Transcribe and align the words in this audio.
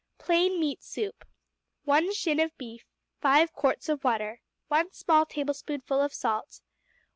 Plain 0.17 0.59
Meat 0.59 0.83
Soup 0.83 1.23
1 1.83 2.11
shin 2.15 2.39
of 2.39 2.57
beef. 2.57 2.85
5 3.21 3.53
quarts 3.53 3.87
of 3.87 4.03
water. 4.03 4.41
1 4.67 4.93
small 4.93 5.27
tablespoonful 5.27 6.01
of 6.01 6.11
salt. 6.11 6.61